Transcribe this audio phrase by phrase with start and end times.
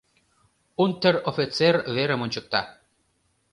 [0.83, 2.61] Унтер-офицер верым ончыкта.